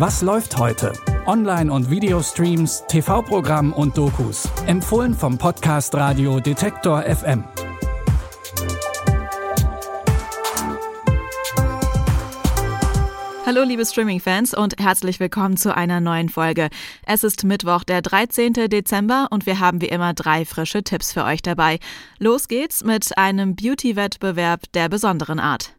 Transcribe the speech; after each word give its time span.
Was 0.00 0.22
läuft 0.22 0.56
heute? 0.56 0.94
Online- 1.26 1.70
und 1.70 1.90
Videostreams, 1.90 2.84
TV-Programm 2.88 3.74
und 3.74 3.98
Dokus. 3.98 4.48
Empfohlen 4.66 5.12
vom 5.12 5.36
Podcast 5.36 5.94
Radio 5.94 6.40
Detektor 6.40 7.02
FM. 7.02 7.44
Hallo 13.44 13.62
liebe 13.62 13.84
Streaming-Fans 13.84 14.54
und 14.54 14.80
herzlich 14.80 15.20
willkommen 15.20 15.58
zu 15.58 15.76
einer 15.76 16.00
neuen 16.00 16.30
Folge. 16.30 16.70
Es 17.04 17.22
ist 17.22 17.44
Mittwoch, 17.44 17.84
der 17.84 18.00
13. 18.00 18.54
Dezember 18.54 19.28
und 19.30 19.44
wir 19.44 19.60
haben 19.60 19.82
wie 19.82 19.88
immer 19.88 20.14
drei 20.14 20.46
frische 20.46 20.82
Tipps 20.82 21.12
für 21.12 21.24
euch 21.24 21.42
dabei. 21.42 21.78
Los 22.18 22.48
geht's 22.48 22.82
mit 22.82 23.18
einem 23.18 23.54
Beauty-Wettbewerb 23.54 24.62
der 24.72 24.88
besonderen 24.88 25.38
Art. 25.38 25.74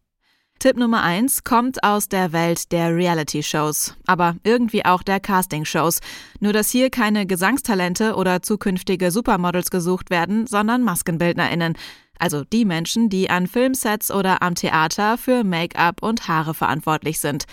Tipp 0.62 0.78
Nummer 0.78 1.02
1 1.02 1.44
kommt 1.44 1.84
aus 1.84 2.08
der 2.08 2.34
Welt 2.34 2.72
der 2.72 2.96
Reality-Shows, 2.96 3.96
aber 4.06 4.36
irgendwie 4.44 4.86
auch 4.86 5.02
der 5.02 5.20
Casting-Shows. 5.20 6.02
Nur 6.40 6.54
dass 6.54 6.70
hier 6.70 6.92
keine 6.92 7.26
Gesangstalente 7.26 8.14
oder 8.14 8.44
zukünftige 8.44 9.10
Supermodels 9.10 9.72
gesucht 9.72 10.12
werden, 10.12 10.46
sondern 10.46 10.84
MaskenbildnerInnen. 10.84 11.76
Also 12.20 12.44
die 12.44 12.66
Menschen, 12.66 13.10
die 13.10 13.28
an 13.32 13.48
Filmsets 13.48 14.12
oder 14.12 14.44
am 14.44 14.54
Theater 14.54 15.18
für 15.18 15.44
Make-up 15.44 16.04
und 16.04 16.28
Haare 16.28 16.54
verantwortlich 16.54 17.20
sind. 17.20 17.46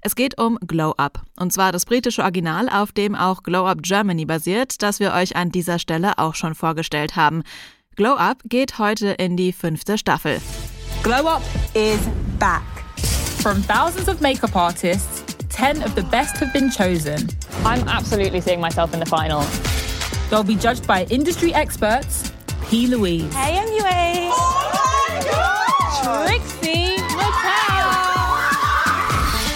Es 0.00 0.16
geht 0.16 0.40
um 0.40 0.58
Glow 0.66 0.94
Up. 0.96 1.20
Und 1.38 1.52
zwar 1.52 1.70
das 1.70 1.84
britische 1.84 2.22
Original, 2.22 2.70
auf 2.70 2.92
dem 2.92 3.14
auch 3.14 3.42
Glow 3.42 3.66
Up 3.66 3.82
Germany 3.82 4.24
basiert, 4.24 4.80
das 4.80 5.00
wir 5.00 5.12
euch 5.12 5.36
an 5.36 5.50
dieser 5.50 5.78
Stelle 5.78 6.16
auch 6.16 6.34
schon 6.34 6.54
vorgestellt 6.54 7.14
haben. 7.14 7.42
Glow 7.94 8.14
Up 8.14 8.38
geht 8.46 8.78
heute 8.78 9.08
in 9.08 9.36
die 9.36 9.52
fünfte 9.52 9.98
Staffel. 9.98 10.40
Glow 11.02 11.28
Up 11.28 11.42
is 11.74 11.98
back. 12.38 12.64
From 13.42 13.62
thousands 13.62 14.08
of 14.08 14.20
makeup 14.20 14.56
artists, 14.56 15.22
10 15.50 15.82
of 15.82 15.94
the 15.94 16.02
best 16.04 16.36
have 16.38 16.52
been 16.52 16.70
chosen. 16.70 17.28
I'm 17.64 17.86
absolutely 17.88 18.40
seeing 18.40 18.60
myself 18.60 18.92
in 18.92 19.00
the 19.00 19.06
final. 19.06 19.42
They'll 20.30 20.42
be 20.42 20.56
judged 20.56 20.86
by 20.86 21.04
industry 21.04 21.54
experts 21.54 22.32
P. 22.68 22.86
Louise. 22.86 23.32
Hey, 23.34 23.56
MUA. 23.56 24.30
Oh 24.32 26.26
Trixie 26.26 26.96
Mattel. 27.16 27.84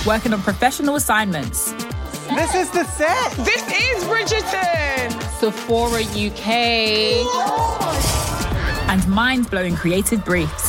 Working 0.06 0.32
on 0.32 0.42
professional 0.42 0.96
assignments. 0.96 1.72
This 2.28 2.54
is 2.54 2.70
the 2.70 2.84
set. 2.84 3.32
This 3.44 3.62
is 3.62 4.04
Bridgerton. 4.04 5.10
Sephora 5.40 6.02
UK. 6.02 7.26
And 8.88 9.08
mind 9.08 9.50
blowing 9.50 9.74
creative 9.74 10.24
briefs. 10.24 10.67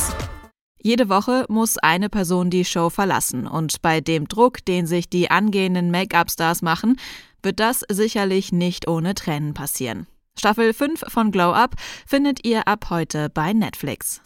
Jede 0.82 1.10
Woche 1.10 1.44
muss 1.48 1.76
eine 1.76 2.08
Person 2.08 2.48
die 2.48 2.64
Show 2.64 2.88
verlassen 2.88 3.46
und 3.46 3.82
bei 3.82 4.00
dem 4.00 4.28
Druck, 4.28 4.64
den 4.64 4.86
sich 4.86 5.10
die 5.10 5.30
angehenden 5.30 5.90
Make-up-Stars 5.90 6.62
machen, 6.62 6.96
wird 7.42 7.60
das 7.60 7.84
sicherlich 7.90 8.50
nicht 8.50 8.88
ohne 8.88 9.14
Tränen 9.14 9.52
passieren. 9.52 10.06
Staffel 10.38 10.72
5 10.72 11.04
von 11.08 11.32
Glow 11.32 11.52
Up 11.52 11.74
findet 12.06 12.46
ihr 12.46 12.66
ab 12.66 12.86
heute 12.88 13.28
bei 13.28 13.52
Netflix. 13.52 14.22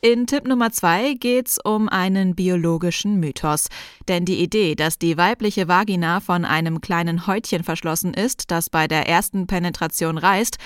In 0.00 0.26
Tipp 0.26 0.46
Nummer 0.46 0.70
2 0.70 1.14
geht's 1.14 1.58
um 1.62 1.90
einen 1.90 2.34
biologischen 2.34 3.20
Mythos. 3.20 3.66
Denn 4.06 4.24
die 4.24 4.40
Idee, 4.40 4.76
dass 4.76 4.98
die 4.98 5.18
weibliche 5.18 5.68
Vagina 5.68 6.20
von 6.20 6.46
einem 6.46 6.80
kleinen 6.80 7.26
Häutchen 7.26 7.64
verschlossen 7.64 8.14
ist, 8.14 8.50
das 8.50 8.70
bei 8.70 8.88
der 8.88 9.08
ersten 9.08 9.46
Penetration 9.46 10.16
reißt, 10.16 10.56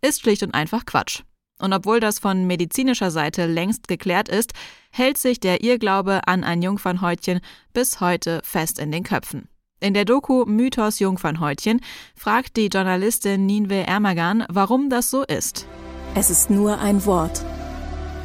ist 0.00 0.22
schlicht 0.22 0.42
und 0.42 0.54
einfach 0.54 0.86
Quatsch. 0.86 1.22
Und 1.60 1.72
obwohl 1.72 2.00
das 2.00 2.18
von 2.18 2.46
medizinischer 2.46 3.10
Seite 3.10 3.46
längst 3.46 3.88
geklärt 3.88 4.28
ist, 4.28 4.52
hält 4.90 5.18
sich 5.18 5.40
der 5.40 5.62
Irrglaube 5.62 6.26
an 6.26 6.44
ein 6.44 6.62
Jungfernhäutchen 6.62 7.40
bis 7.72 8.00
heute 8.00 8.40
fest 8.44 8.78
in 8.78 8.92
den 8.92 9.02
Köpfen. 9.02 9.48
In 9.80 9.94
der 9.94 10.04
Doku 10.04 10.44
Mythos 10.44 10.98
Jungfernhäutchen 10.98 11.80
fragt 12.16 12.56
die 12.56 12.66
Journalistin 12.66 13.46
Ninve 13.46 13.86
Ermagan, 13.86 14.44
warum 14.48 14.90
das 14.90 15.10
so 15.10 15.22
ist. 15.22 15.66
Es 16.14 16.30
ist 16.30 16.50
nur 16.50 16.80
ein 16.80 17.04
Wort. 17.06 17.44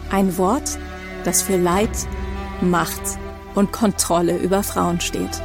Ein 0.09 0.37
Wort, 0.37 0.79
das 1.25 1.43
für 1.43 1.57
Leid, 1.57 2.07
Macht 2.61 3.19
und 3.55 3.71
Kontrolle 3.71 4.37
über 4.37 4.63
Frauen 4.63 4.99
steht. 4.99 5.41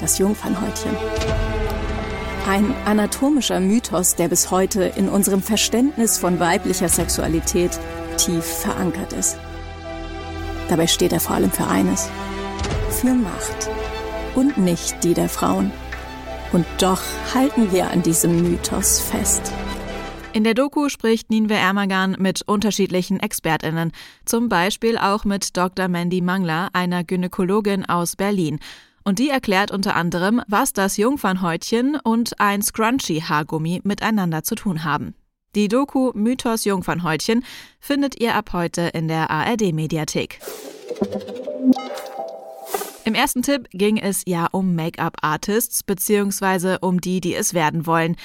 Das 0.00 0.18
Jungfernhäutchen. 0.18 0.96
Ein 2.48 2.72
anatomischer 2.84 3.58
Mythos, 3.58 4.14
der 4.14 4.28
bis 4.28 4.52
heute 4.52 4.84
in 4.84 5.08
unserem 5.08 5.42
Verständnis 5.42 6.16
von 6.16 6.38
weiblicher 6.38 6.88
Sexualität 6.88 7.76
tief 8.18 8.44
verankert 8.44 9.12
ist. 9.14 9.36
Dabei 10.68 10.86
steht 10.86 11.12
er 11.12 11.18
vor 11.18 11.34
allem 11.34 11.50
für 11.50 11.66
eines. 11.66 12.08
Für 12.90 13.14
Macht. 13.14 13.68
Und 14.36 14.58
nicht 14.58 15.02
die 15.02 15.14
der 15.14 15.28
Frauen. 15.28 15.72
Und 16.52 16.66
doch 16.78 17.02
halten 17.34 17.72
wir 17.72 17.90
an 17.90 18.04
diesem 18.04 18.40
Mythos 18.48 19.00
fest. 19.00 19.52
In 20.32 20.44
der 20.44 20.54
Doku 20.54 20.88
spricht 20.88 21.30
Ninve 21.30 21.54
Ermagan 21.54 22.14
mit 22.20 22.42
unterschiedlichen 22.46 23.18
ExpertInnen, 23.18 23.90
zum 24.24 24.48
Beispiel 24.48 24.98
auch 24.98 25.24
mit 25.24 25.56
Dr. 25.56 25.88
Mandy 25.88 26.20
Mangler, 26.20 26.68
einer 26.74 27.02
Gynäkologin 27.02 27.86
aus 27.86 28.14
Berlin. 28.14 28.60
Und 29.06 29.20
die 29.20 29.30
erklärt 29.30 29.70
unter 29.70 29.94
anderem, 29.94 30.42
was 30.48 30.72
das 30.72 30.96
Jungfernhäutchen 30.96 31.96
und 32.02 32.40
ein 32.40 32.60
Scrunchy-Haargummi 32.60 33.82
miteinander 33.84 34.42
zu 34.42 34.56
tun 34.56 34.82
haben. 34.82 35.14
Die 35.54 35.68
Doku 35.68 36.10
Mythos 36.12 36.64
Jungfernhäutchen 36.64 37.44
findet 37.78 38.20
ihr 38.20 38.34
ab 38.34 38.52
heute 38.52 38.82
in 38.82 39.06
der 39.06 39.30
ARD-Mediathek. 39.30 40.40
Im 43.04 43.14
ersten 43.14 43.42
Tipp 43.42 43.68
ging 43.70 43.96
es 43.96 44.24
ja 44.26 44.48
um 44.50 44.74
Make-up-Artists 44.74 45.84
beziehungsweise 45.84 46.80
um 46.80 47.00
die, 47.00 47.20
die 47.20 47.36
es 47.36 47.54
werden 47.54 47.86
wollen. 47.86 48.16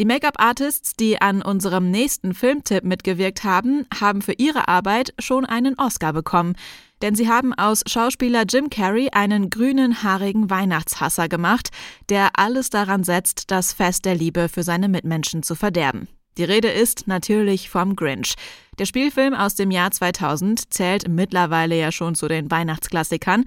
Die 0.00 0.06
Make-up-Artists, 0.06 0.94
die 0.94 1.20
an 1.20 1.40
unserem 1.40 1.92
nächsten 1.92 2.34
Filmtipp 2.34 2.82
mitgewirkt 2.82 3.44
haben, 3.44 3.86
haben 4.00 4.22
für 4.22 4.32
ihre 4.32 4.66
Arbeit 4.66 5.14
schon 5.20 5.44
einen 5.44 5.78
Oscar 5.78 6.12
bekommen. 6.12 6.56
Denn 7.00 7.14
sie 7.14 7.28
haben 7.28 7.54
aus 7.54 7.84
Schauspieler 7.86 8.42
Jim 8.48 8.70
Carrey 8.70 9.10
einen 9.12 9.50
grünen, 9.50 10.02
haarigen 10.02 10.50
Weihnachtshasser 10.50 11.28
gemacht, 11.28 11.68
der 12.08 12.30
alles 12.36 12.70
daran 12.70 13.04
setzt, 13.04 13.52
das 13.52 13.72
Fest 13.72 14.04
der 14.04 14.16
Liebe 14.16 14.48
für 14.48 14.64
seine 14.64 14.88
Mitmenschen 14.88 15.44
zu 15.44 15.54
verderben. 15.54 16.08
Die 16.38 16.44
Rede 16.44 16.68
ist 16.68 17.06
natürlich 17.06 17.70
vom 17.70 17.94
Grinch. 17.94 18.34
Der 18.80 18.86
Spielfilm 18.86 19.34
aus 19.34 19.54
dem 19.54 19.70
Jahr 19.70 19.92
2000 19.92 20.74
zählt 20.74 21.06
mittlerweile 21.08 21.78
ja 21.78 21.92
schon 21.92 22.16
zu 22.16 22.26
den 22.26 22.50
Weihnachtsklassikern. 22.50 23.44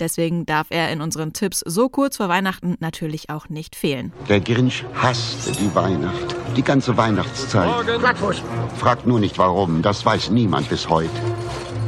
Deswegen 0.00 0.46
darf 0.46 0.68
er 0.70 0.90
in 0.90 1.00
unseren 1.00 1.32
Tipps 1.32 1.62
so 1.64 1.88
kurz 1.88 2.16
vor 2.16 2.28
Weihnachten 2.28 2.76
natürlich 2.80 3.30
auch 3.30 3.48
nicht 3.48 3.76
fehlen. 3.76 4.12
Der 4.28 4.40
Grinch 4.40 4.84
hasste 4.94 5.52
die 5.52 5.72
Weihnacht, 5.74 6.34
die 6.56 6.62
ganze 6.62 6.96
Weihnachtszeit. 6.96 7.70
Plattfuß. 7.98 8.42
Fragt 8.78 9.06
nur 9.06 9.20
nicht 9.20 9.38
warum, 9.38 9.82
das 9.82 10.04
weiß 10.04 10.30
niemand 10.30 10.68
bis 10.70 10.88
heute. 10.88 11.10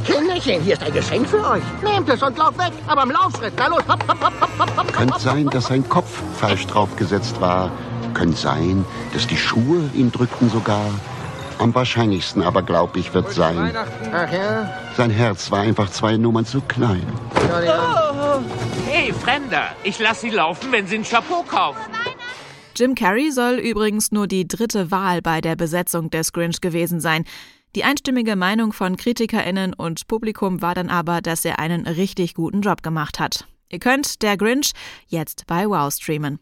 Kinderchen, 0.05 0.61
hier 0.61 0.73
ist 0.73 0.83
ein 0.83 0.93
Geschenk 0.93 1.27
für 1.27 1.43
euch. 1.49 1.63
Nehmt 1.81 2.09
es 2.09 2.21
und 2.21 2.37
lauft 2.37 2.57
weg, 2.59 2.73
aber 2.87 3.03
im 3.03 3.11
Laufschritt. 3.11 3.53
Na 3.57 3.67
los, 3.67 3.83
hopp, 3.87 4.07
hopp, 4.07 4.21
hopp, 4.23 4.59
hopp, 4.59 4.77
hopp. 4.77 4.93
Könnte 4.93 5.19
sein, 5.19 5.47
dass 5.47 5.67
sein 5.67 5.87
Kopf 5.87 6.21
falsch 6.35 6.67
draufgesetzt 6.67 7.39
war. 7.41 7.71
Könnte 8.13 8.37
sein, 8.37 8.85
dass 9.13 9.25
die 9.25 9.37
Schuhe 9.37 9.89
ihn 9.93 10.11
drückten 10.11 10.49
sogar. 10.49 10.85
Am 11.63 11.73
wahrscheinlichsten 11.73 12.43
aber, 12.43 12.61
glaube 12.61 12.99
ich, 12.99 13.13
wird 13.13 13.31
sein, 13.31 13.73
Ach 14.11 14.33
ja? 14.33 14.69
sein 14.97 15.09
Herz 15.09 15.49
war 15.49 15.61
einfach 15.61 15.89
zwei 15.89 16.17
Nummern 16.17 16.45
zu 16.45 16.59
klein. 16.59 17.07
Hey, 18.85 19.13
Fremder, 19.13 19.69
ich 19.85 19.97
lass 19.97 20.19
Sie 20.19 20.29
laufen, 20.29 20.73
wenn 20.73 20.87
Sie 20.87 20.95
ein 20.95 21.05
Chapeau 21.05 21.41
kaufen. 21.43 21.79
Jim 22.75 22.95
Carrey 22.95 23.31
soll 23.31 23.53
übrigens 23.53 24.11
nur 24.11 24.27
die 24.27 24.45
dritte 24.45 24.91
Wahl 24.91 25.21
bei 25.21 25.39
der 25.39 25.55
Besetzung 25.55 26.09
des 26.09 26.33
Grinch 26.33 26.59
gewesen 26.59 26.99
sein. 26.99 27.23
Die 27.77 27.85
einstimmige 27.85 28.35
Meinung 28.35 28.73
von 28.73 28.97
KritikerInnen 28.97 29.73
und 29.73 30.05
Publikum 30.09 30.61
war 30.61 30.75
dann 30.75 30.89
aber, 30.89 31.21
dass 31.21 31.45
er 31.45 31.59
einen 31.59 31.87
richtig 31.87 32.33
guten 32.33 32.59
Job 32.59 32.83
gemacht 32.83 33.21
hat. 33.21 33.45
Ihr 33.69 33.79
könnt 33.79 34.21
Der 34.21 34.35
Grinch 34.35 34.73
jetzt 35.07 35.47
bei 35.47 35.65
Wow 35.65 35.93
streamen. 35.93 36.39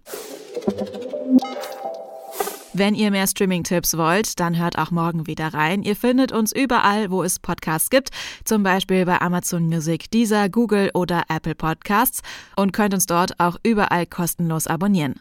Wenn 2.74 2.96
ihr 2.96 3.12
mehr 3.12 3.28
Streaming-Tipps 3.28 3.98
wollt, 3.98 4.40
dann 4.40 4.58
hört 4.58 4.78
auch 4.78 4.92
morgen 4.92 5.28
wieder 5.28 5.54
rein. 5.54 5.84
Ihr 5.84 5.96
findet 5.96 6.32
uns 6.32 6.54
überall, 6.54 7.12
wo 7.12 7.22
es 7.22 7.38
Podcasts 7.38 7.90
gibt, 7.90 8.10
zum 8.46 8.64
Beispiel 8.64 9.06
bei 9.06 9.20
Amazon 9.20 9.68
Music, 9.68 10.10
Deezer, 10.10 10.48
Google 10.48 10.90
oder 10.94 11.24
Apple 11.28 11.56
Podcasts 11.56 12.22
und 12.56 12.72
könnt 12.72 12.94
uns 12.94 13.08
dort 13.08 13.40
auch 13.42 13.58
überall 13.64 14.06
kostenlos 14.06 14.68
abonnieren. 14.68 15.16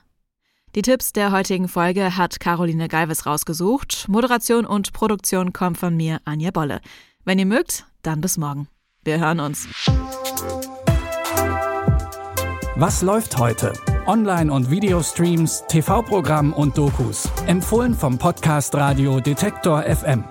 Die 0.76 0.82
Tipps 0.82 1.12
der 1.12 1.32
heutigen 1.32 1.66
Folge 1.66 2.16
hat 2.16 2.38
Caroline 2.38 2.86
Galvis 2.86 3.26
rausgesucht. 3.26 4.06
Moderation 4.08 4.64
und 4.64 4.92
Produktion 4.92 5.52
kommen 5.52 5.74
von 5.74 5.96
mir, 5.96 6.20
Anja 6.24 6.52
Bolle. 6.52 6.80
Wenn 7.24 7.40
ihr 7.40 7.46
mögt, 7.46 7.84
dann 8.02 8.20
bis 8.20 8.38
morgen. 8.38 8.68
Wir 9.02 9.18
hören 9.18 9.40
uns. 9.40 9.66
Was 12.76 13.02
läuft 13.02 13.36
heute? 13.38 13.72
Online- 14.10 14.52
und 14.52 14.72
Videostreams, 14.72 15.62
TV-Programm 15.68 16.52
und 16.52 16.76
Dokus. 16.76 17.30
Empfohlen 17.46 17.94
vom 17.94 18.18
Podcast 18.18 18.74
Radio 18.74 19.20
Detektor 19.20 19.84
FM. 19.84 20.24